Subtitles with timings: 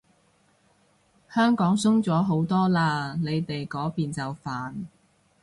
[1.29, 2.79] 香港鬆咗好多嘞，
[3.19, 4.73] 你哋嗰邊就煩